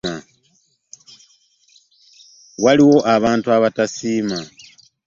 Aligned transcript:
Waliwo 2.63 2.97
abantu 3.15 3.47
abatasiima. 3.57 4.39